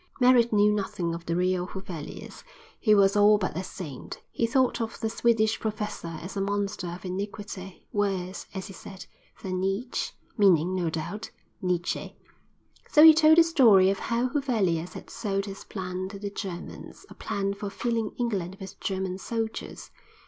Merritt 0.19 0.51
knew 0.51 0.73
nothing 0.73 1.13
of 1.13 1.27
the 1.27 1.35
real 1.35 1.67
Huvelius, 1.67 2.43
who 2.83 2.97
was 2.97 3.15
all 3.15 3.37
but 3.37 3.55
a 3.55 3.63
saint; 3.63 4.19
he 4.31 4.47
thought 4.47 4.81
of 4.81 4.99
the 4.99 5.11
Swedish 5.11 5.59
professor 5.59 6.17
as 6.23 6.35
a 6.35 6.41
monster 6.41 6.87
of 6.87 7.05
iniquity, 7.05 7.85
"worse," 7.93 8.47
as 8.55 8.65
he 8.65 8.73
said, 8.73 9.05
"than 9.43 9.61
Neech"—meaning, 9.61 10.73
no 10.73 10.89
doubt, 10.89 11.29
Nietzsche. 11.61 12.17
So 12.89 13.03
he 13.03 13.13
told 13.13 13.37
the 13.37 13.43
story 13.43 13.91
of 13.91 13.99
how 13.99 14.29
Huvelius 14.29 14.93
had 14.93 15.11
sold 15.11 15.45
his 15.45 15.63
plan 15.63 16.09
to 16.09 16.17
the 16.17 16.31
Germans; 16.31 17.05
a 17.07 17.13
plan 17.13 17.53
for 17.53 17.69
filling 17.69 18.13
England 18.17 18.57
with 18.59 18.79
German 18.79 19.19
soldiers. 19.19 19.91